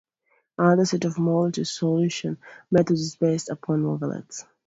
[0.57, 2.37] Another set of multiresolution
[2.71, 4.45] methods is based upon wavelets.